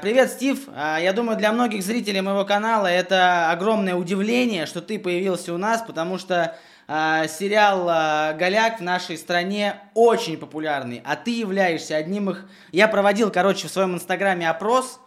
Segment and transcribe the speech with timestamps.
[0.00, 0.68] Привет, Стив.
[0.76, 5.58] А, я думаю, для многих зрителей моего канала это огромное удивление, что ты появился у
[5.58, 11.96] нас, потому что э, сериал э, «Голяк» в нашей стране очень популярный, а ты являешься
[11.96, 12.48] одним их...
[12.70, 15.00] Я проводил, короче, в своем инстаграме опрос,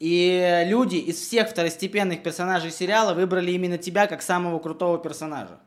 [0.00, 5.60] и люди из всех второстепенных персонажей сериала выбрали именно тебя как самого крутого персонажа.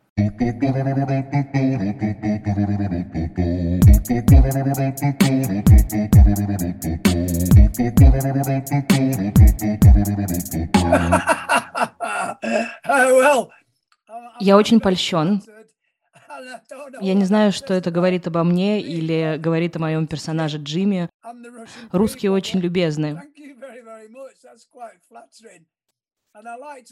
[14.40, 15.42] Я очень польщен.
[17.02, 21.10] Я не знаю, что это говорит обо мне или говорит о моем персонаже Джимми.
[21.92, 23.22] Русские очень любезны.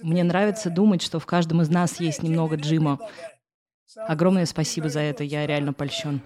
[0.02, 3.00] Мне нравится думать, что в каждом из нас есть немного Джима.
[3.96, 6.22] Огромное спасибо за это, я реально польщен.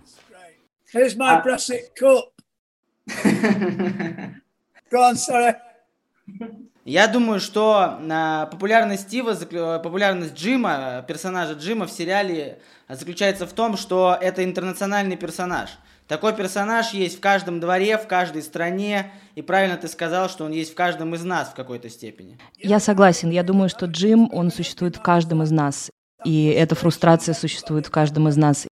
[6.84, 9.36] Я думаю, что а, популярность Стива,
[9.80, 15.70] популярность Джима, персонажа Джима в сериале заключается в том, что это интернациональный персонаж.
[16.12, 20.52] Такой персонаж есть в каждом дворе, в каждой стране, и правильно ты сказал, что он
[20.52, 22.38] есть в каждом из нас в какой-то степени.
[22.58, 23.30] Я согласен.
[23.30, 25.90] Я думаю, что Джим, он существует в каждом из нас.
[26.26, 28.68] И эта фрустрация существует в каждом из нас.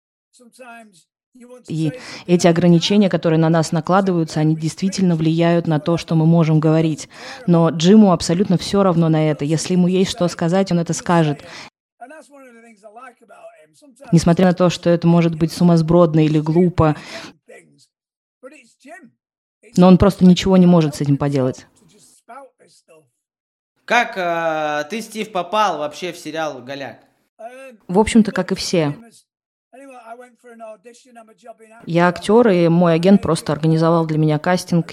[1.68, 1.92] И
[2.26, 7.10] эти ограничения, которые на нас накладываются, они действительно влияют на то, что мы можем говорить.
[7.46, 9.44] Но Джиму абсолютно все равно на это.
[9.44, 11.44] Если ему есть что сказать, он это скажет.
[14.12, 16.96] Несмотря на то, что это может быть сумасбродно или глупо,
[19.76, 21.66] но он просто ничего не может с этим поделать.
[23.84, 27.04] Как э, ты, Стив, попал вообще в сериал «Голяк»?
[27.86, 28.96] В общем-то, как и все.
[31.86, 34.92] Я актер, и мой агент просто организовал для меня кастинг.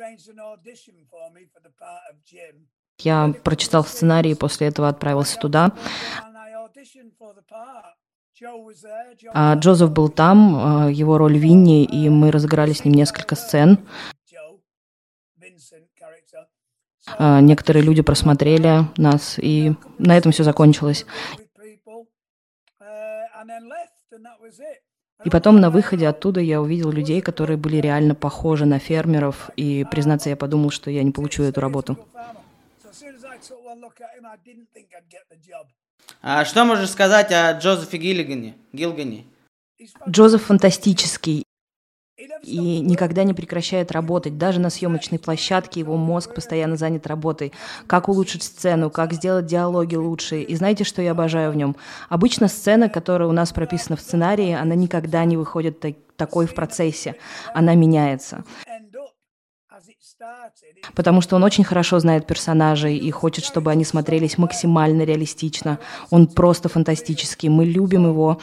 [3.00, 5.72] Я прочитал сценарий и после этого отправился туда.
[9.34, 13.80] А Джозеф был там, а, его роль Винни, и мы разыграли с ним несколько сцен.
[17.18, 21.06] А, некоторые люди просмотрели нас, и на этом все закончилось.
[25.24, 29.86] И потом на выходе оттуда я увидел людей, которые были реально похожи на фермеров, и,
[29.90, 31.98] признаться, я подумал, что я не получу эту работу.
[36.26, 38.56] А что можешь сказать о Джозефе Гиллигане?
[38.72, 39.26] Гилгане?
[40.08, 41.44] Джозеф фантастический
[42.44, 44.38] и никогда не прекращает работать.
[44.38, 47.52] Даже на съемочной площадке его мозг постоянно занят работой.
[47.88, 50.42] Как улучшить сцену, как сделать диалоги лучше.
[50.42, 51.76] И знаете, что я обожаю в нем?
[52.08, 56.54] Обычно сцена, которая у нас прописана в сценарии, она никогда не выходит так, такой в
[56.54, 57.16] процессе.
[57.54, 58.46] Она меняется.
[60.96, 65.80] Потому что он очень хорошо знает персонажей и хочет, чтобы они смотрелись максимально реалистично.
[66.10, 67.50] Он просто фантастический.
[67.50, 68.40] Мы любим его.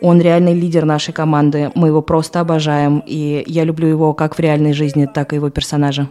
[0.00, 1.70] Он реальный лидер нашей команды.
[1.74, 3.02] Мы его просто обожаем.
[3.06, 6.08] И я люблю его как в реальной жизни, так и его персонажа.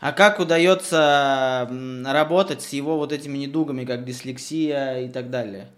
[0.00, 1.70] А как удается
[2.04, 5.68] работать с его вот этими недугами, как дислексия и так далее?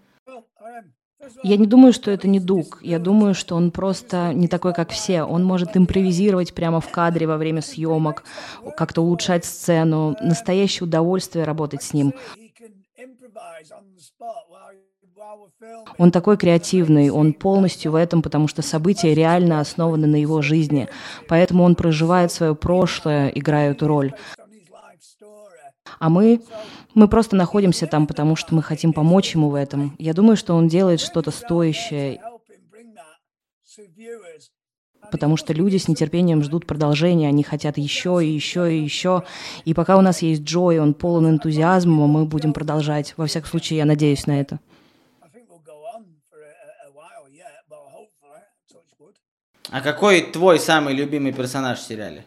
[1.42, 2.78] Я не думаю, что это не дуг.
[2.82, 5.22] Я думаю, что он просто не такой, как все.
[5.22, 8.24] Он может импровизировать прямо в кадре во время съемок,
[8.76, 10.16] как-то улучшать сцену.
[10.20, 12.14] Настоящее удовольствие работать с ним.
[15.98, 20.88] Он такой креативный, он полностью в этом, потому что события реально основаны на его жизни.
[21.28, 24.14] Поэтому он проживает свое прошлое, играя эту роль.
[25.98, 26.40] А мы,
[26.94, 29.94] мы просто находимся там, потому что мы хотим помочь ему в этом.
[29.98, 32.20] Я думаю, что он делает что-то стоящее,
[35.10, 39.24] потому что люди с нетерпением ждут продолжения, они хотят еще и еще и еще.
[39.64, 43.14] И пока у нас есть Джо, и он полон энтузиазма, мы будем продолжать.
[43.16, 44.60] Во всяком случае, я надеюсь на это.
[49.70, 52.24] А какой твой самый любимый персонаж в сериале?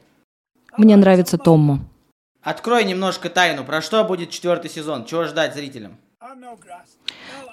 [0.78, 1.80] Мне нравится Томмо.
[2.42, 3.66] Открой немножко тайну.
[3.66, 5.06] Про что будет четвертый сезон?
[5.06, 5.98] Чего ждать зрителям?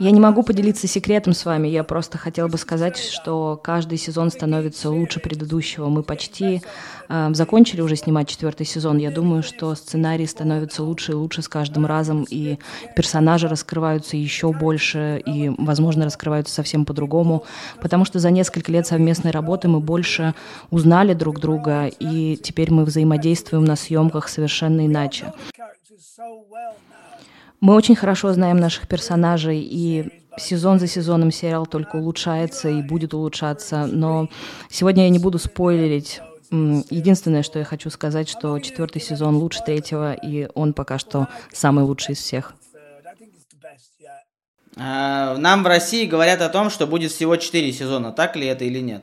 [0.01, 1.69] Я не могу поделиться секретом с вами.
[1.69, 5.89] Я просто хотел бы сказать, что каждый сезон становится лучше предыдущего.
[5.89, 6.63] Мы почти
[7.09, 8.99] э, закончили уже снимать четвертый сезон.
[8.99, 12.59] Я думаю, что сценарий становится лучше и лучше с каждым разом, и
[12.97, 17.45] персонажи раскрываются еще больше, и, возможно, раскрываются совсем по-другому,
[17.81, 20.35] потому что за несколько лет совместной работы мы больше
[20.71, 25.33] узнали друг друга, и теперь мы взаимодействуем на съемках совершенно иначе.
[27.65, 33.15] Мы очень хорошо знаем наших персонажей, и сезон за сезоном сериал только улучшается и будет
[33.15, 34.29] улучшаться, но
[34.69, 36.21] сегодня я не буду спойлерить.
[36.51, 41.85] Единственное, что я хочу сказать, что четвертый сезон лучше третьего, и он пока что самый
[41.87, 42.55] лучший из всех.
[44.77, 48.13] А, нам в России говорят о том, что будет всего четыре сезона.
[48.13, 49.03] Так ли это или нет?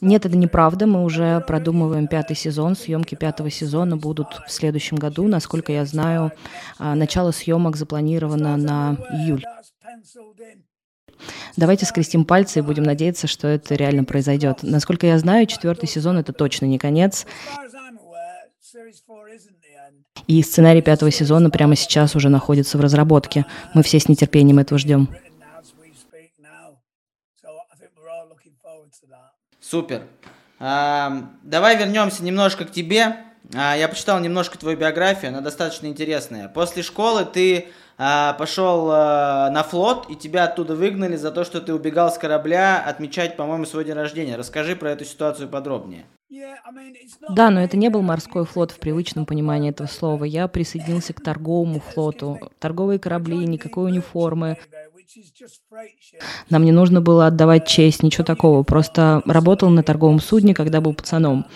[0.00, 0.86] Нет, это неправда.
[0.86, 2.76] Мы уже продумываем пятый сезон.
[2.76, 5.28] Съемки пятого сезона будут в следующем году.
[5.28, 6.32] Насколько я знаю,
[6.78, 9.44] а, начало съемок запланировано на июль.
[11.56, 14.58] Давайте скрестим пальцы и будем надеяться, что это реально произойдет.
[14.62, 17.26] Насколько я знаю, четвертый сезон это точно не конец.
[20.26, 23.44] И сценарий пятого сезона прямо сейчас уже находится в разработке.
[23.74, 25.08] Мы все с нетерпением этого ждем.
[29.70, 30.02] Супер.
[30.58, 33.18] А, давай вернемся немножко к тебе.
[33.54, 36.48] А, я почитал немножко твою биографию, она достаточно интересная.
[36.48, 41.60] После школы ты а, пошел а, на флот, и тебя оттуда выгнали за то, что
[41.60, 44.34] ты убегал с корабля отмечать, по-моему, свой день рождения.
[44.36, 46.04] Расскажи про эту ситуацию подробнее.
[47.28, 50.24] Да, но это не был морской флот в привычном понимании этого слова.
[50.24, 52.38] Я присоединился к торговому флоту.
[52.58, 54.58] Торговые корабли, никакой униформы,
[56.50, 58.62] нам не нужно было отдавать честь, ничего такого.
[58.62, 61.46] Просто работал на торговом судне, когда был пацаном.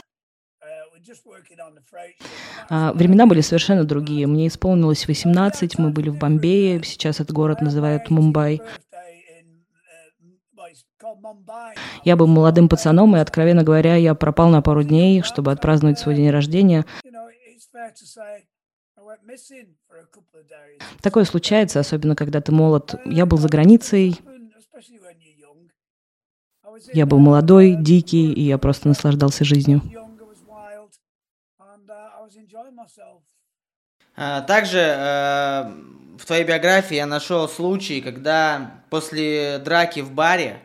[2.68, 4.26] А, времена были совершенно другие.
[4.26, 8.60] Мне исполнилось 18, мы были в Бомбее, сейчас этот город называют Мумбай.
[12.04, 16.14] Я был молодым пацаном, и, откровенно говоря, я пропал на пару дней, чтобы отпраздновать свой
[16.14, 16.84] день рождения.
[21.00, 22.94] Такое случается, особенно когда ты молод.
[23.04, 24.18] Я был за границей,
[26.92, 29.82] я был молодой, дикий, и я просто наслаждался жизнью.
[34.16, 35.62] А, также э,
[36.18, 40.60] в твоей биографии я нашел случай, когда после драки в баре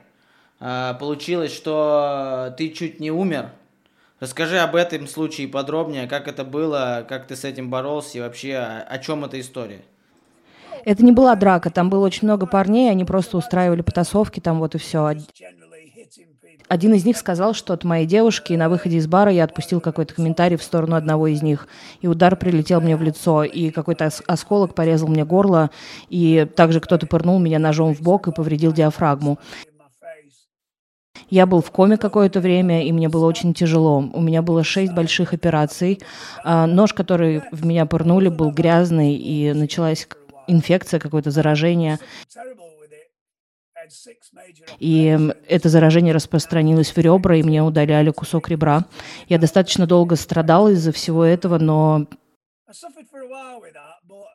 [0.59, 3.51] э, получилось, что ты чуть не умер.
[4.19, 8.57] Расскажи об этом случае подробнее, как это было, как ты с этим боролся и вообще
[8.57, 9.81] о чем эта история.
[10.83, 14.75] Это не была драка, там было очень много парней, они просто устраивали потасовки, там вот
[14.75, 15.13] и все.
[16.68, 19.81] Один из них сказал, что от моей девушки, и на выходе из бара я отпустил
[19.81, 21.68] какой-то комментарий в сторону одного из них,
[22.01, 25.72] и удар прилетел мне в лицо, и какой-то осколок порезал мне горло,
[26.10, 29.39] и также кто-то пырнул меня ножом в бок и повредил диафрагму.
[31.29, 33.97] Я был в коме какое-то время, и мне было очень тяжело.
[33.99, 35.99] У меня было шесть больших операций.
[36.43, 40.07] А, нож, который в меня пырнули, был грязный, и началась
[40.47, 41.99] инфекция, какое-то заражение.
[44.79, 45.17] И
[45.47, 48.85] это заражение распространилось в ребра, и мне удаляли кусок ребра.
[49.27, 52.07] Я достаточно долго страдал из-за всего этого, но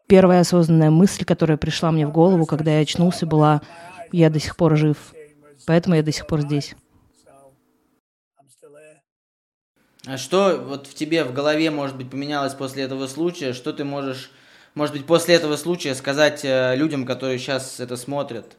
[0.07, 3.63] первая осознанная мысль, которая пришла мне в голову, когда я очнулся, была
[4.13, 4.97] «я до сих пор жив».
[5.67, 6.75] Поэтому я до сих пор здесь.
[10.07, 13.55] А что вот в тебе в голове, может быть, поменялось после этого случая?
[13.55, 14.31] Что ты можешь,
[14.75, 18.57] может быть, после этого случая сказать э, людям, которые сейчас это смотрят?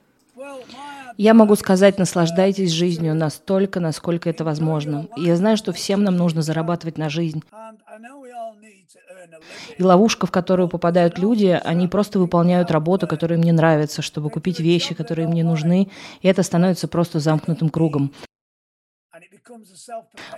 [1.18, 5.08] Я могу сказать, наслаждайтесь жизнью настолько, насколько это возможно.
[5.16, 7.42] И я знаю, что всем нам нужно зарабатывать на жизнь.
[9.78, 14.30] И ловушка, в которую попадают люди, они просто выполняют работу, которая им не нравится, чтобы
[14.30, 15.90] купить вещи, которые им не нужны,
[16.22, 18.12] и это становится просто замкнутым кругом.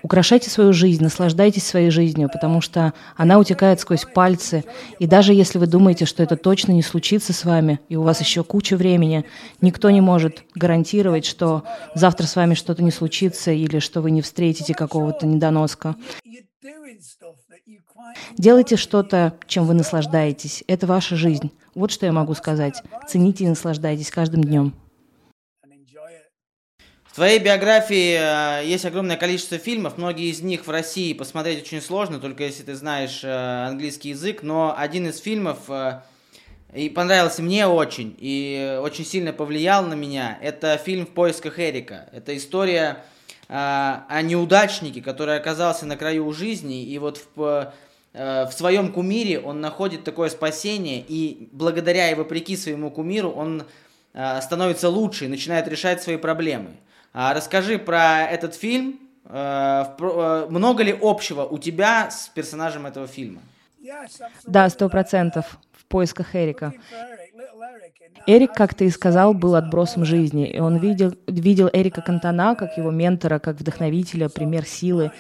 [0.04, 4.64] Украшайте свою жизнь, наслаждайтесь своей жизнью, потому что она утекает сквозь пальцы.
[4.99, 8.19] И даже если вы думаете, что это точно не случится с вами, и у вас
[8.19, 9.26] еще куча времени,
[9.61, 11.64] никто не может гарантировать, что
[11.95, 15.95] завтра с вами что-то не случится или что вы не встретите какого-то недоноска.
[18.37, 20.64] Делайте что-то, чем вы наслаждаетесь.
[20.68, 21.52] Это ваша жизнь.
[21.76, 22.83] Вот что я могу сказать.
[23.07, 24.73] Цените и наслаждайтесь каждым днем
[27.18, 32.19] твоей биографии э, есть огромное количество фильмов, многие из них в России посмотреть очень сложно,
[32.19, 36.02] только если ты знаешь э, английский язык, но один из фильмов э,
[36.76, 42.07] и понравился мне очень, и очень сильно повлиял на меня, это фильм «В поисках Эрика».
[42.12, 43.04] Это история
[43.47, 47.74] о неудачнике, который оказался на краю жизни, и вот в,
[48.14, 53.64] в своем кумире он находит такое спасение, и благодаря и вопреки своему кумиру он
[54.14, 56.76] становится лучше и начинает решать свои проблемы.
[57.19, 59.00] А, расскажи про этот фильм.
[59.26, 63.42] А, э, много ли общего у тебя с персонажем этого фильма?
[64.45, 65.57] Да, сто процентов.
[65.71, 66.74] В поисках Эрика.
[68.28, 72.78] Эрик, как ты и сказал, был отбросом жизни, и он видел, видел Эрика Кантана как
[72.78, 75.12] его ментора, как вдохновителя, пример силы.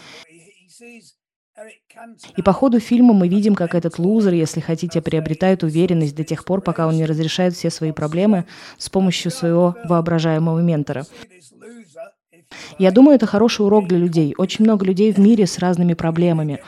[2.35, 6.45] И по ходу фильма мы видим, как этот лузер, если хотите, приобретает уверенность до тех
[6.45, 8.45] пор, пока он не разрешает все свои проблемы
[8.77, 11.07] с помощью своего воображаемого ментора.
[12.77, 14.33] Я думаю, это хороший урок для людей.
[14.37, 16.63] Очень много людей в мире с разными проблемами.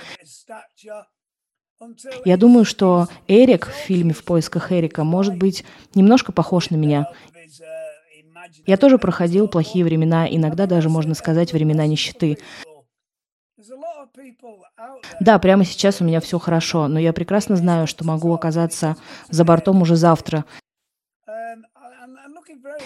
[2.26, 5.64] Я думаю, что Эрик в фильме «В поисках Эрика» может быть
[5.96, 7.08] немножко похож на меня.
[8.66, 12.38] Я тоже проходил плохие времена, иногда даже, можно сказать, времена нищеты.
[15.20, 18.96] Да, прямо сейчас у меня все хорошо, но я прекрасно знаю, что могу оказаться
[19.30, 20.46] за бортом уже завтра.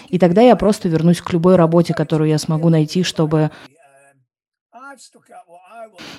[0.08, 3.50] И тогда я просто вернусь к любой работе, которую я смогу найти, чтобы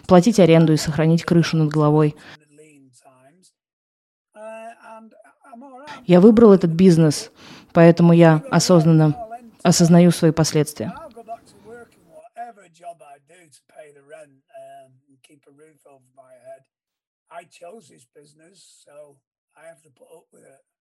[0.08, 2.15] платить аренду и сохранить крышу над головой.
[6.05, 7.32] Я выбрал этот бизнес,
[7.74, 9.15] поэтому я осознанно
[9.63, 10.94] осознаю свои последствия.
[20.34, 20.75] Э,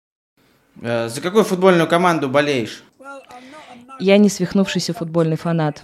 [0.82, 2.84] за какую футбольную команду болеешь?
[4.00, 5.84] Я не свихнувшийся футбольный фанат.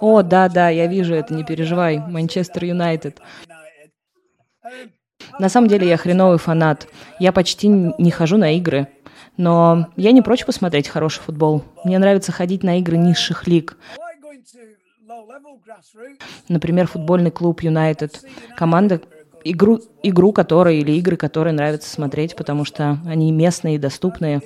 [0.00, 1.98] О, да, да, я вижу это, не переживай.
[1.98, 3.20] Манчестер Юнайтед.
[5.38, 6.88] На самом деле я хреновый фанат.
[7.18, 8.88] Я почти не хожу на игры.
[9.36, 11.64] Но я не прочь посмотреть хороший футбол.
[11.84, 13.76] Мне нравится ходить на игры низших лиг.
[16.48, 18.22] Например, футбольный клуб Юнайтед.
[18.56, 19.00] Команда,
[19.44, 24.42] игру, игру которой или игры, которые нравится смотреть, потому что они местные и доступные.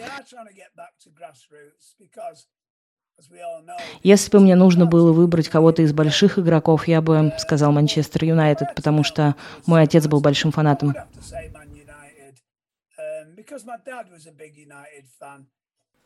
[4.02, 8.74] Если бы мне нужно было выбрать кого-то из больших игроков, я бы сказал Манчестер Юнайтед,
[8.74, 9.34] потому что
[9.66, 10.94] мой отец был большим фанатом.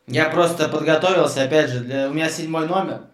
[0.07, 2.09] Я просто подготовился, опять же, для...
[2.09, 3.11] у меня седьмой номер.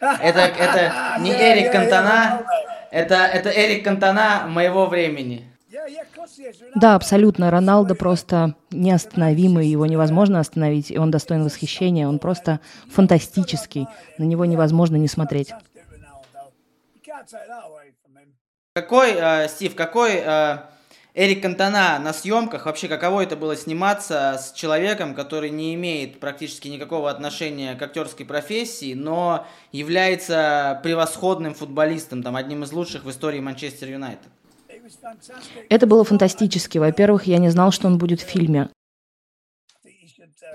[0.00, 2.42] Это, это не Эрик Кантона,
[2.90, 5.46] это, это Эрик Кантона моего времени.
[6.74, 7.50] Да, абсолютно.
[7.50, 12.08] Роналдо просто неостановимый, его невозможно остановить, и он достоин восхищения.
[12.08, 13.86] Он просто фантастический.
[14.18, 15.52] На него невозможно не смотреть.
[18.72, 20.58] Какой, э, Стив, какой э,
[21.14, 26.68] Эрик Кантона на съемках, вообще каково это было сниматься с человеком, который не имеет практически
[26.68, 33.40] никакого отношения к актерской профессии, но является превосходным футболистом, там, одним из лучших в истории
[33.40, 34.28] Манчестер Юнайтед?
[35.68, 36.78] Это было фантастически.
[36.78, 38.68] Во-первых, я не знал, что он будет в фильме.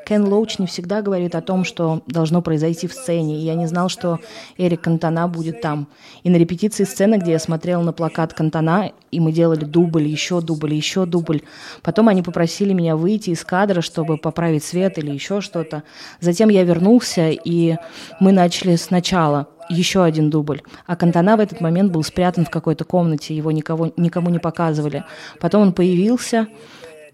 [0.05, 3.65] Кен Лоуч не всегда говорит о том, что должно произойти в сцене, и я не
[3.65, 4.19] знал, что
[4.57, 5.87] Эрик Кантона будет там.
[6.23, 10.41] И на репетиции сцены, где я смотрел на плакат Кантона, и мы делали дубль, еще
[10.41, 11.41] дубль, еще дубль.
[11.81, 15.83] Потом они попросили меня выйти из кадра, чтобы поправить свет или еще что-то.
[16.19, 17.75] Затем я вернулся, и
[18.19, 20.61] мы начали сначала еще один дубль.
[20.85, 25.03] А Кантана в этот момент был спрятан в какой-то комнате, его никого, никому не показывали.
[25.39, 26.47] Потом он появился,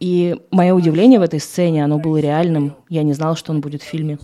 [0.02, 2.76] и мое удивление в этой сцене, оно было реальным.
[2.90, 4.18] Я не знал, что он будет в фильме.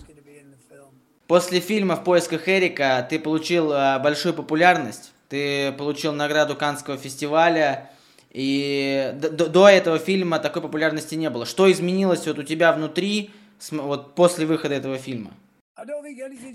[1.28, 5.12] После фильма «В поисках Эрика» ты получил э, большую популярность.
[5.28, 7.90] Ты получил награду Канского фестиваля.
[8.32, 11.46] И до, до этого фильма такой популярности не было.
[11.46, 13.30] Что изменилось вот у тебя внутри
[13.70, 15.30] вот после выхода этого фильма?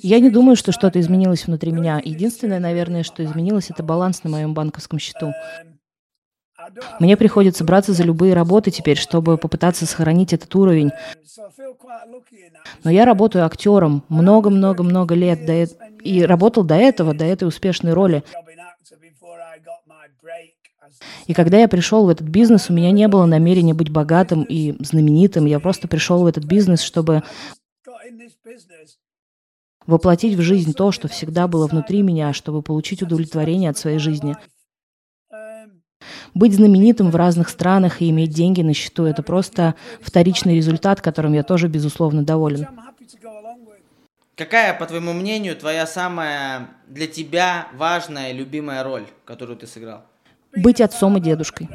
[0.01, 2.01] Я не думаю, что что-то изменилось внутри меня.
[2.03, 5.31] Единственное, наверное, что изменилось, это баланс на моем банковском счету.
[6.99, 10.91] Мне приходится браться за любые работы теперь, чтобы попытаться сохранить этот уровень.
[12.83, 15.63] Но я работаю актером много-много-много лет до,
[16.03, 18.23] и работал до этого, до этой успешной роли.
[21.27, 24.75] И когда я пришел в этот бизнес, у меня не было намерения быть богатым и
[24.83, 25.45] знаменитым.
[25.45, 27.23] Я просто пришел в этот бизнес, чтобы
[29.85, 34.35] воплотить в жизнь то, что всегда было внутри меня, чтобы получить удовлетворение от своей жизни.
[36.33, 41.33] Быть знаменитым в разных странах и иметь деньги на счету– это просто вторичный результат, которым
[41.33, 42.67] я тоже, безусловно, доволен.
[44.35, 50.03] Какая, по твоему мнению, твоя самая для тебя важная, любимая роль, которую ты сыграл?
[50.55, 51.69] Быть отцом и дедушкой.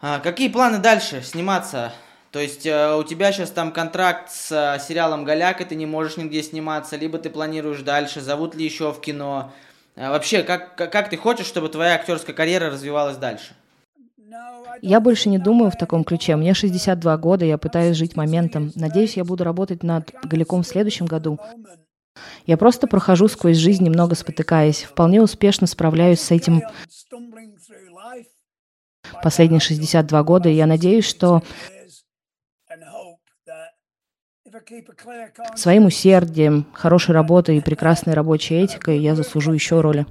[0.00, 1.92] А, какие планы дальше сниматься?
[2.32, 5.84] То есть э, у тебя сейчас там контракт с э, сериалом «Голяк», и ты не
[5.84, 9.52] можешь нигде сниматься, либо ты планируешь дальше, зовут ли еще в кино,
[9.96, 13.54] вообще, как, как ты хочешь, чтобы твоя актерская карьера развивалась дальше?
[14.80, 16.36] Я больше не думаю в таком ключе.
[16.36, 18.72] Мне 62 года, я пытаюсь жить моментом.
[18.74, 21.38] Надеюсь, я буду работать над Галяком в следующем году.
[22.46, 24.82] Я просто прохожу сквозь жизнь, немного спотыкаясь.
[24.82, 26.62] Вполне успешно справляюсь с этим
[29.22, 30.48] последние 62 года.
[30.48, 31.42] И я надеюсь, что
[35.56, 40.06] Своим усердием, хорошей работой и прекрасной рабочей этикой я заслужу еще роли.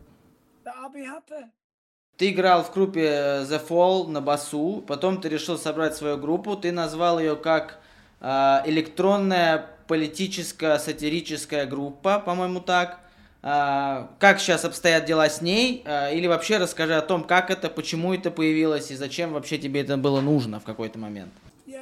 [2.17, 6.71] ты играл в группе The Fall на басу, потом ты решил собрать свою группу, ты
[6.71, 7.79] назвал ее как
[8.19, 12.99] э, электронная политическая сатирическая группа, по-моему, так.
[13.41, 15.81] Э, как сейчас обстоят дела с ней?
[15.83, 19.81] Э, или вообще расскажи о том, как это, почему это появилось и зачем вообще тебе
[19.81, 21.31] это было нужно в какой-то момент.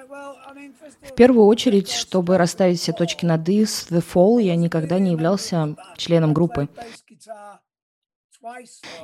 [0.09, 5.11] В первую очередь, чтобы расставить все точки над «и» с The Fall, я никогда не
[5.11, 6.67] являлся членом группы.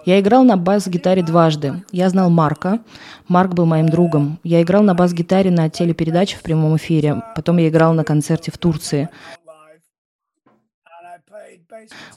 [0.06, 1.84] Я играл на бас-гитаре дважды.
[1.92, 2.80] Я знал Марка.
[3.28, 4.40] Марк был моим другом.
[4.44, 7.22] Я играл на бас-гитаре на телепередаче в прямом эфире.
[7.36, 9.10] Потом я играл на концерте в Турции.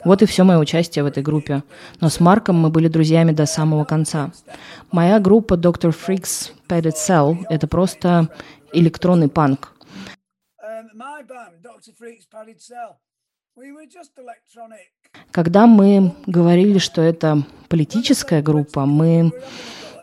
[0.05, 1.65] Вот и все мое участие в этой группе.
[2.01, 4.31] Но с Марком мы были друзьями до самого конца.
[4.93, 5.95] Моя группа Dr.
[5.95, 8.29] Freaks Padded Cell— это просто
[8.73, 9.75] электронный панк.
[15.31, 19.33] Когда мы говорили, что это политическая группа, мы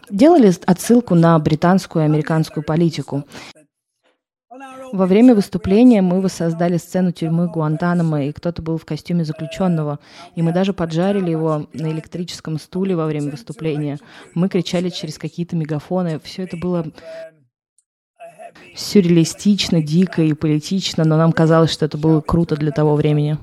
[0.10, 3.24] делали отсылку на британскую и американскую политику.
[4.92, 10.00] Во время выступления мы воссоздали сцену тюрьмы Гуантанамо, и кто-то был в костюме заключенного.
[10.36, 14.00] И мы даже поджарили его на электрическом стуле во время выступления.
[14.34, 16.20] Мы кричали через какие-то мегафоны.
[16.20, 16.86] Все это было
[18.76, 23.38] сюрреалистично, дико и политично, но нам казалось, что это было круто для того времени.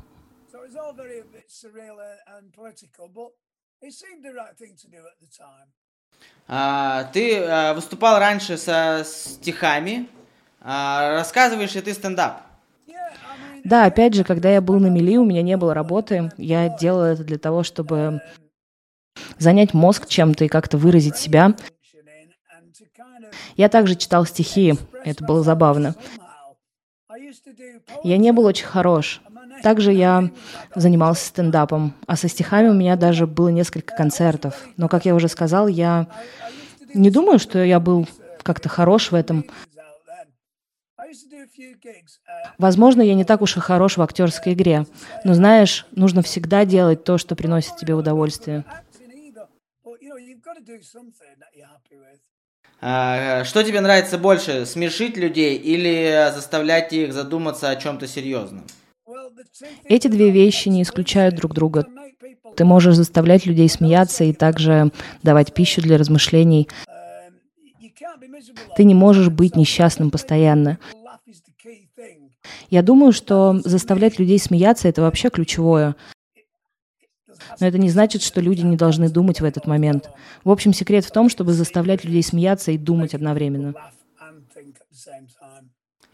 [6.48, 10.08] А, ты а, выступал раньше со стихами.
[10.60, 12.42] А, рассказываешь ли ты стендап?
[13.64, 16.32] Да, опять же, когда я был на мели, у меня не было работы.
[16.36, 18.20] Я делал это для того, чтобы
[19.38, 21.54] занять мозг чем-то и как-то выразить себя.
[23.56, 24.74] Я также читал стихи,
[25.04, 25.94] это было забавно.
[28.02, 29.20] Я не был очень хорош.
[29.62, 30.30] Также я
[30.74, 34.66] занимался стендапом, а со стихами у меня даже было несколько концертов.
[34.76, 36.08] Но, как я уже сказал, я
[36.94, 38.08] не думаю, что я был
[38.42, 39.44] как-то хорош в этом.
[42.58, 44.86] Возможно, я не так уж и хорош в актерской игре,
[45.24, 48.64] но знаешь, нужно всегда делать то, что приносит тебе удовольствие.
[52.84, 58.64] А, что тебе нравится больше, смешить людей или заставлять их задуматься о чем-то серьезном?
[59.84, 61.86] Эти две вещи не исключают друг друга.
[62.56, 64.90] Ты можешь заставлять людей смеяться и также
[65.22, 66.68] давать пищу для размышлений.
[68.76, 70.78] Ты не можешь быть несчастным постоянно.
[72.68, 75.94] Я думаю, что заставлять людей смеяться— это вообще ключевое.
[77.60, 80.10] Но это не значит, что люди не должны думать в этот момент.
[80.44, 83.74] В общем, секрет в том, чтобы заставлять людей смеяться и думать одновременно.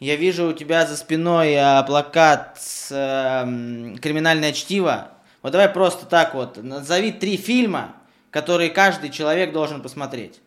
[0.00, 5.08] Я вижу у тебя за спиной а, плакат с э, «Криминальное чтиво».
[5.42, 7.96] Вот давай просто так вот, назови три фильма,
[8.30, 10.40] которые каждый человек должен посмотреть.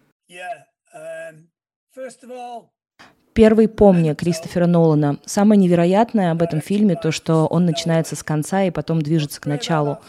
[3.33, 5.17] Первый «Помни» Кристофера Нолана.
[5.25, 9.45] Самое невероятное об этом фильме то, что он начинается с конца и потом движется к
[9.45, 9.99] началу.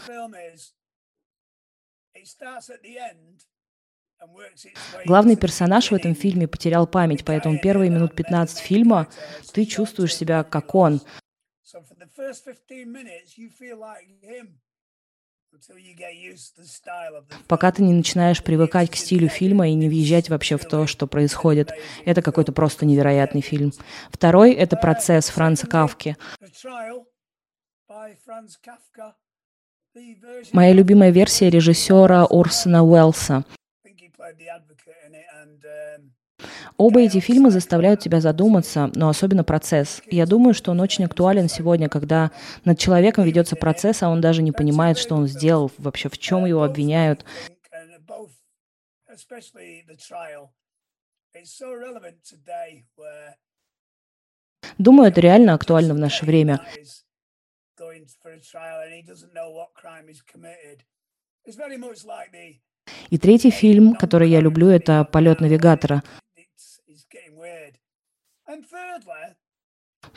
[5.05, 9.07] Главный персонаж в этом фильме потерял память, поэтому первые минут 15 фильма
[9.53, 11.01] ты чувствуешь себя как он.
[17.47, 21.05] Пока ты не начинаешь привыкать к стилю фильма и не въезжать вообще в то, что
[21.05, 21.71] происходит.
[22.05, 23.71] Это какой-то просто невероятный фильм.
[24.11, 26.17] Второй— это «Процесс» Франца Кавки.
[30.51, 33.45] Моя любимая версия режиссера Орсона Уэллса.
[36.77, 40.01] Оба эти фильмы заставляют тебя задуматься, но особенно процесс.
[40.07, 42.31] Я думаю, что он очень актуален сегодня, когда
[42.65, 46.45] над человеком ведется процесс, а он даже не понимает, что он сделал, вообще в чем
[46.45, 47.23] его обвиняют.
[54.77, 56.59] Думаю, это реально актуально в наше время.
[63.09, 66.03] И третий фильм, который я люблю, это «Полет навигатора».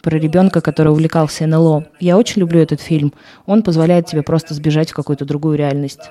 [0.02, 1.90] Про ребенка, который увлекался НЛО.
[2.00, 3.12] Я очень люблю этот фильм.
[3.46, 6.10] Он позволяет тебе просто сбежать в какую-то другую реальность.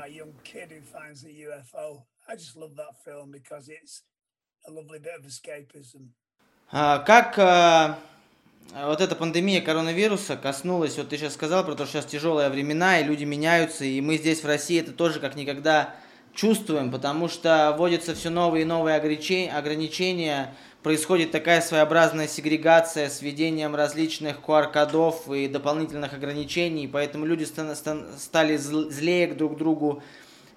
[6.71, 7.99] А, как а,
[8.73, 12.99] вот эта пандемия коронавируса коснулась, вот ты сейчас сказал про то, что сейчас тяжелые времена,
[12.99, 15.95] и люди меняются, и мы здесь в России это тоже как никогда
[16.33, 23.75] чувствуем, потому что вводятся все новые и новые ограничения, происходит такая своеобразная сегрегация с введением
[23.75, 30.03] различных QR-кодов и дополнительных ограничений, поэтому люди стали злее друг к другу,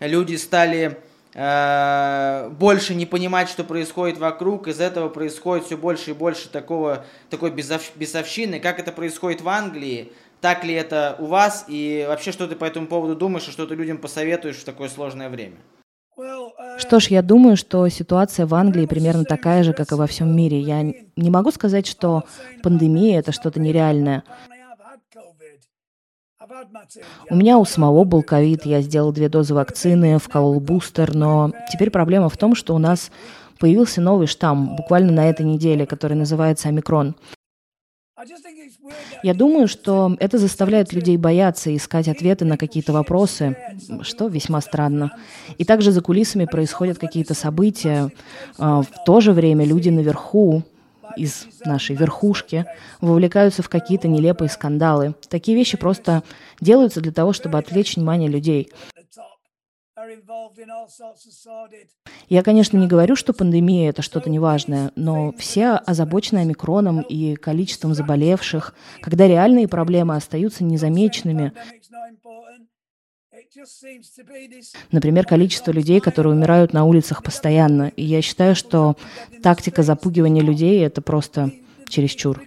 [0.01, 0.99] люди стали
[1.39, 7.53] больше не понимать, что происходит вокруг, из этого происходит все больше и больше такого, такой
[7.53, 8.59] бесовщины.
[8.59, 12.65] Как это происходит в Англии, так ли это у вас, и вообще, что ты по
[12.65, 15.57] этому поводу думаешь, и что ты людям посоветуешь в такое сложное время?
[16.79, 20.37] Что ж, я думаю, что ситуация в Англии примерно такая же, как и во всем
[20.37, 20.59] мире.
[20.59, 22.25] Я не могу сказать, что
[22.65, 24.25] пандемия— это что-то нереальное.
[27.31, 31.91] У меня у самого был ковид, я сделал две дозы вакцины, вколол бустер, но теперь
[31.91, 33.11] проблема в том, что у нас
[33.59, 37.15] появился новый штамм буквально на этой неделе, который называется омикрон.
[39.23, 43.57] Я думаю, что это заставляет людей бояться искать ответы на какие-то вопросы,
[44.03, 45.13] что весьма странно.
[45.57, 48.11] И также за кулисами происходят какие-то события.
[48.59, 50.65] А, в то же время люди наверху
[51.17, 52.67] из нашей верхушки
[53.01, 55.15] вовлекаются в какие-то нелепые скандалы.
[55.29, 56.23] Такие вещи просто
[56.61, 58.71] делаются для того, чтобы отвлечь внимание людей.
[62.29, 67.95] Я, конечно, не говорю, что пандемия— это что-то неважное, но все озабочены омикроном и количеством
[67.95, 71.53] заболевших, когда реальные проблемы остаются незамеченными.
[74.91, 77.93] Например, количество людей, которые умирают на улицах постоянно.
[77.97, 78.97] И я считаю, что
[79.43, 81.51] тактика запугивания людей— это просто
[81.89, 82.43] чересчур.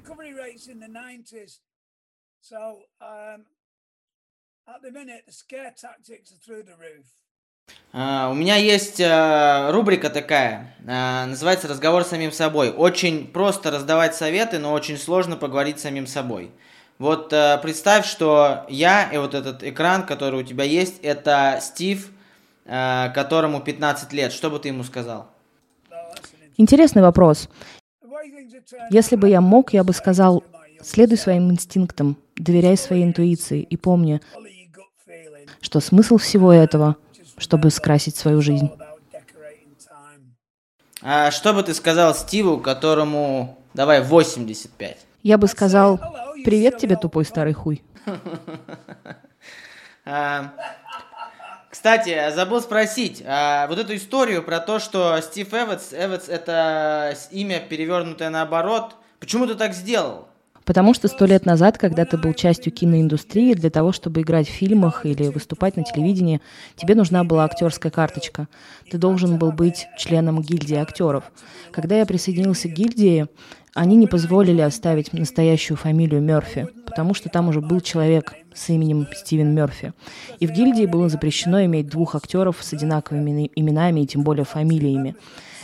[7.93, 12.71] А, у меня есть э, рубрика такая, э, называется «Разговор с самим собой».
[12.71, 16.51] Очень просто раздавать советы, но очень сложно поговорить с самим собой.
[17.01, 22.11] Вот э, представь, что я и вот этот экран, который у тебя есть, это Стив,
[22.63, 24.31] которому 15 лет.
[24.31, 25.27] Что бы ты ему сказал?
[26.57, 27.49] Интересный вопрос.
[28.91, 30.43] Если бы я мог, я бы сказал,
[30.81, 34.21] следуй своим инстинктам, доверяй своей интуиции и помни,
[35.59, 36.95] что смысл всего этого—
[37.41, 38.69] чтобы скрасить свою жизнь.
[41.01, 44.97] А что бы ты сказал Стиву, которому, давай, 85?
[45.23, 45.99] Я бы сказал,
[46.43, 47.83] привет тебе, тупой старый хуй.
[50.03, 50.55] А,
[51.69, 57.59] кстати, забыл спросить, а вот эту историю про то, что Стив Эвотс, Эвотс это имя
[57.59, 60.27] перевернутое наоборот, почему ты так сделал?
[60.65, 64.51] Потому что сто лет назад, когда ты был частью киноиндустрии, для того, чтобы играть в
[64.51, 66.39] фильмах или выступать на телевидении,
[66.75, 68.47] тебе нужна была актерская карточка.
[68.89, 71.31] Ты должен был быть членом гильдии актеров.
[71.71, 73.27] Когда я присоединился к гильдии,
[73.73, 79.07] они не позволили оставить настоящую фамилию Мерфи, потому что там уже был человек с именем
[79.15, 79.93] Стивен Мерфи.
[80.39, 85.15] И в гильдии было запрещено иметь двух актеров с одинаковыми именами и тем более фамилиями.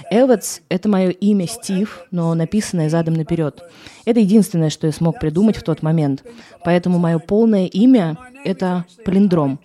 [0.10, 3.62] Эвотс— это мое имя Стив, но написанное задом наперед.
[4.06, 6.24] Это единственное, что я смог придумать в тот момент.
[6.64, 9.60] Поэтому мое полное имя— это палиндром.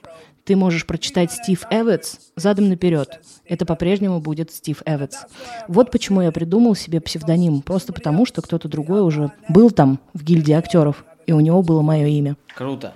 [0.45, 3.21] Ты можешь прочитать Стив Эвотс задом наперед.
[3.47, 5.19] Это по-прежнему будет Стив Эвотс.
[5.69, 7.63] Вот почему я придумал себе псевдоним.
[7.63, 11.83] Просто потому, что кто-то другой уже был там, в гильдии актеров, и у него было
[11.83, 12.37] мое имя.
[12.57, 12.95] Круто.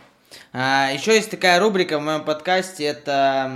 [0.53, 3.53] А, еще есть такая рубрика в моем подкасте, это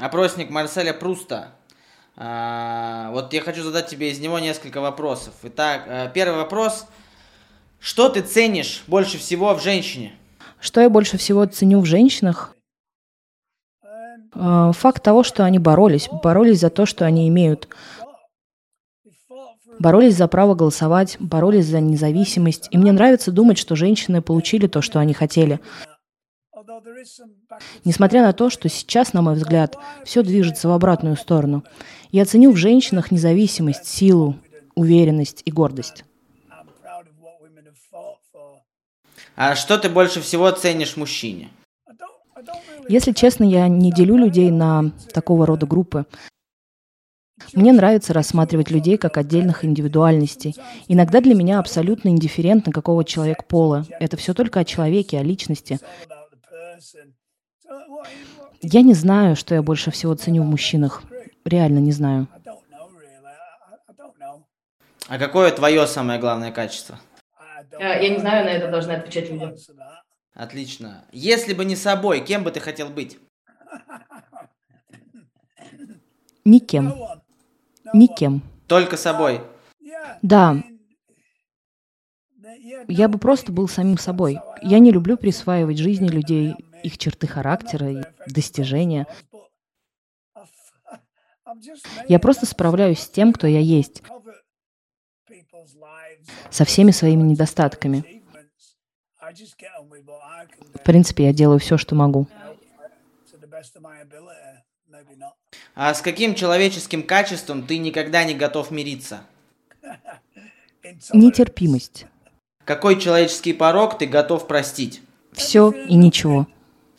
[0.00, 1.48] опросник Марселя Пруста.
[2.16, 5.34] А, вот я хочу задать тебе из него несколько вопросов.
[5.42, 6.86] Итак, э, первый вопрос.
[7.80, 10.14] Что ты ценишь больше всего в женщине?
[10.60, 12.54] Что я больше всего ценю в женщинах?
[14.34, 16.08] А, факт того, что они боролись.
[16.22, 17.68] Боролись за то, что они имеют.
[19.78, 22.68] Боролись за право голосовать, боролись за независимость.
[22.70, 25.60] И мне нравится думать, что женщины получили то, что они хотели.
[27.84, 31.64] Несмотря на то, что сейчас, на мой взгляд, все движется в обратную сторону.
[32.10, 34.36] Я ценю в женщинах независимость, силу,
[34.74, 36.04] уверенность и гордость.
[39.34, 41.50] А что ты больше всего ценишь мужчине?
[42.88, 46.06] Если честно, я не делю людей на такого рода группы.
[47.54, 50.54] Мне нравится рассматривать людей как отдельных индивидуальностей.
[50.88, 53.84] Иногда для меня абсолютно индифферентно, какого человек пола.
[54.00, 55.78] Это все только о человеке, о личности.
[58.60, 61.02] Я не знаю, что я больше всего ценю в мужчинах.
[61.44, 62.28] Реально не знаю.
[65.08, 66.98] А какое твое самое главное качество?
[67.78, 69.54] Я не знаю, на это должны отвечать люди.
[70.34, 71.04] Отлично.
[71.12, 73.18] Если бы не собой, кем бы ты хотел быть?
[76.44, 76.94] Никем.
[77.92, 78.42] Никем.
[78.66, 79.42] Только собой.
[80.22, 80.62] Да.
[82.88, 84.40] Я бы просто был самим собой.
[84.62, 89.06] Я не люблю присваивать жизни людей, их черты характера и достижения.
[92.08, 94.02] Я просто справляюсь с тем, кто я есть,
[96.50, 98.21] со всеми своими недостатками.
[100.74, 102.26] В принципе, я делаю все, что могу.
[105.74, 109.22] А с каким человеческим качеством ты никогда не готов мириться?
[111.12, 112.06] Нетерпимость.
[112.64, 115.02] Какой человеческий порог ты готов простить?
[115.32, 116.46] Все и ничего.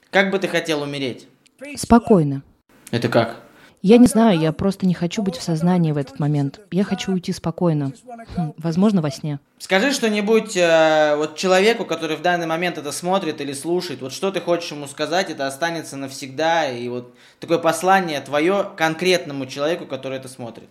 [0.10, 1.28] Как бы ты хотел умереть?
[1.76, 2.43] Спокойно.
[2.91, 3.42] Это как?
[3.86, 6.62] Я не знаю, я просто не хочу быть в сознании в этот момент.
[6.72, 7.91] Я хочу уйти спокойно.
[8.38, 9.41] Хм, возможно, во сне.
[9.60, 14.02] Скажи что-нибудь э, вот человеку, который в данный момент это смотрит или слушает.
[14.02, 16.69] Вот что ты хочешь ему сказать, это останется навсегда.
[16.69, 20.69] И вот такое послание твое конкретному человеку, который это смотрит.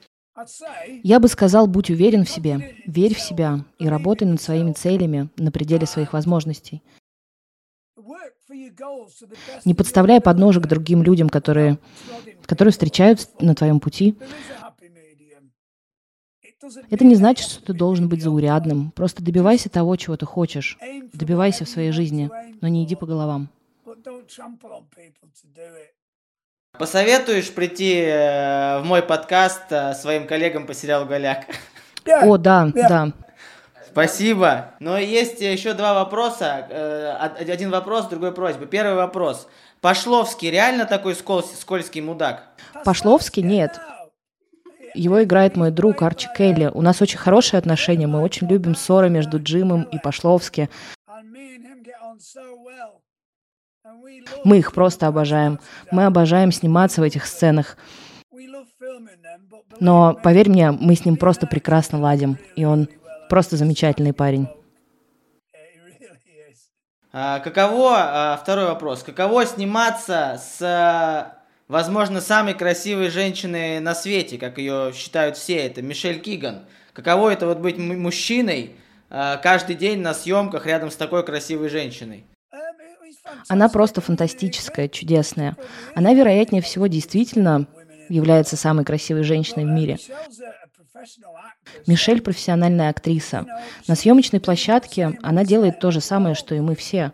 [1.03, 5.29] Я бы сказал, будь уверен в себе, верь в себя и работай над своими целями
[5.37, 6.83] на пределе своих возможностей.
[9.65, 11.79] Не подставляй подножек другим людям, которые,
[12.47, 14.17] которые встречаются на твоем пути.
[16.91, 18.93] Это не значит, что ты должен быть заурядным.
[18.93, 20.79] Просто добивайся того, чего ты хочешь.
[21.13, 23.49] Добивайся в своей жизни, но не иди по головам.
[26.79, 31.45] Посоветуешь прийти э, в мой подкаст э, своим коллегам по сериалу «Голяк»?
[32.07, 33.13] О, да, да.
[33.87, 34.73] Спасибо.
[34.81, 36.67] Но есть еще два вопроса.
[36.71, 38.65] Э, один вопрос, другой просьба.
[38.65, 39.49] Первый вопрос.
[39.83, 42.49] Пошловский реально такой скользкий мудак?
[42.85, 43.79] Пошловский нет.
[44.95, 46.71] Его играет мой друг Арчи Келли.
[46.73, 48.07] У нас очень хорошие отношения.
[48.07, 50.71] Мы очень любим ссоры между Джимом и Пошловски.
[54.45, 55.61] Мы их просто обожаем.
[55.91, 57.77] Мы обожаем сниматься в этих сценах.
[59.81, 62.39] Но, поверь мне, мы с ним просто прекрасно ладим.
[62.57, 62.89] И он
[63.33, 64.47] Просто замечательный парень.
[67.15, 71.37] А, каково, а, второй вопрос, каково сниматься с,
[71.69, 76.65] возможно, самой красивой женщиной на свете, как ее считают все, это Мишель Киган.
[76.95, 78.77] Каково это вот быть мужчиной
[79.11, 82.25] а, каждый день на съемках рядом с такой красивой женщиной?
[83.49, 85.57] Она просто фантастическая, чудесная.
[85.95, 87.67] Она, вероятнее всего, действительно
[88.09, 89.99] является самой красивой женщиной в мире.
[91.87, 93.47] Мишель– профессиональная актриса.
[93.89, 97.13] На съемочной площадке она делает то же самое, что и мы все.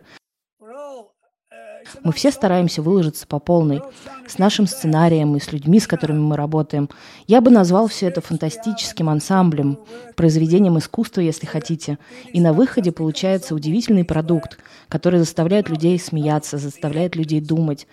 [2.03, 3.81] Мы все стараемся выложиться по полной,
[4.27, 6.89] с нашим сценарием и с людьми, с которыми мы работаем.
[7.25, 9.79] Я бы назвал все это фантастическим ансамблем,
[10.15, 11.97] произведением искусства, если хотите.
[12.31, 17.87] И на выходе получается удивительный продукт, который заставляет людей смеяться, заставляет людей думать.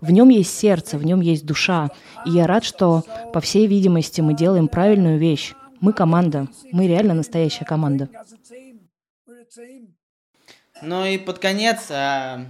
[0.00, 1.90] В нем есть сердце, в нем есть душа.
[2.24, 5.54] И я рад, что, по всей видимости, мы делаем правильную вещь.
[5.80, 6.48] Мы команда.
[6.72, 8.08] Мы реально настоящая команда.
[10.80, 12.44] Ну и под конец, а,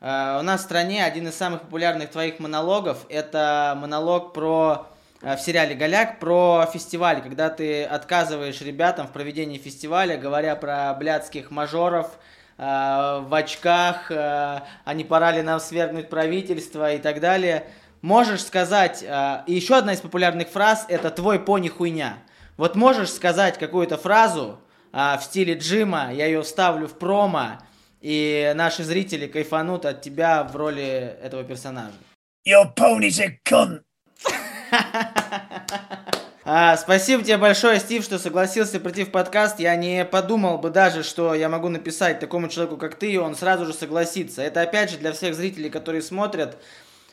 [0.00, 4.86] а, у нас в стране один из самых популярных твоих монологов– это монолог про
[5.22, 10.94] а, в сериале «Голяк» про фестиваль, когда ты отказываешь ребятам в проведении фестиваля, говоря про
[10.94, 12.10] блядских мажоров–
[12.56, 17.66] в очках, э, а не пора ли нам свергнуть правительство и так далее.
[18.00, 22.18] Можешь сказать, э, и еще одна из популярных фраз, это «твой пони хуйня».
[22.56, 24.60] Вот можешь сказать какую-то фразу
[24.92, 27.58] в стиле Джима, я ее вставлю в промо,
[28.00, 31.96] и наши зрители кайфанут от тебя в роли этого персонажа.
[32.46, 33.82] Your pony's a cunt.
[36.46, 39.60] А, спасибо тебе большое, Стив, что согласился прийти в подкаст.
[39.60, 43.34] Я не подумал бы даже, что я могу написать такому человеку, как ты, и он
[43.34, 44.42] сразу же согласится.
[44.42, 46.58] Это, опять же, для всех зрителей, которые смотрят,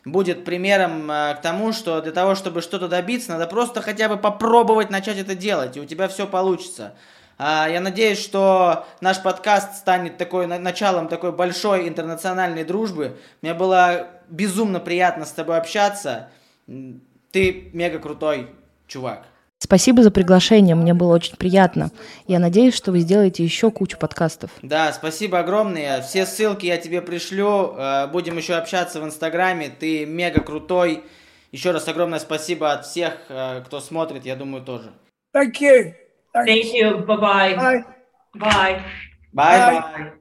[0.03, 4.17] будет примером э, к тому, что для того, чтобы что-то добиться, надо просто хотя бы
[4.17, 6.93] попробовать начать это делать, и у тебя все получится.
[7.37, 13.17] А, я надеюсь, что наш подкаст станет такой, началом такой большой интернациональной дружбы.
[13.41, 16.27] Мне было безумно приятно с тобой общаться.
[16.67, 18.49] Ты мега крутой
[18.91, 19.25] чувак.
[19.63, 21.91] Спасибо за приглашение, мне было очень приятно.
[22.27, 24.49] Я надеюсь, что вы сделаете еще кучу подкастов.
[24.63, 26.01] Да, спасибо огромное.
[26.01, 27.75] Все ссылки я тебе пришлю.
[27.77, 29.69] Э, будем еще общаться в Инстаграме.
[29.69, 31.03] Ты мега крутой.
[31.51, 34.93] Еще раз огромное спасибо от всех, э, кто смотрит, я думаю, тоже.
[35.35, 35.93] Thank you.
[36.35, 37.05] Thank you.
[37.05, 37.55] Bye-bye.
[37.55, 37.85] Bye.
[38.33, 38.81] Bye.
[39.33, 39.81] Bye.
[39.95, 40.20] Bye.